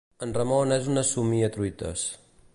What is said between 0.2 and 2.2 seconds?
En Ramon és una somia truites.